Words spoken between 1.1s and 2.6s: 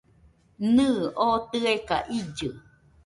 oo tɨeka illɨ.